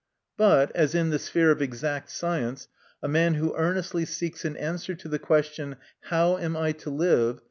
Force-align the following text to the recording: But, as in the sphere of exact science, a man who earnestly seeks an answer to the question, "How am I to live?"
But, 0.35 0.71
as 0.75 0.95
in 0.95 1.11
the 1.11 1.19
sphere 1.19 1.51
of 1.51 1.61
exact 1.61 2.09
science, 2.09 2.67
a 3.03 3.07
man 3.07 3.35
who 3.35 3.55
earnestly 3.55 4.03
seeks 4.03 4.43
an 4.43 4.57
answer 4.57 4.95
to 4.95 5.07
the 5.07 5.19
question, 5.19 5.75
"How 6.05 6.37
am 6.39 6.57
I 6.57 6.71
to 6.71 6.89
live?" 6.89 7.39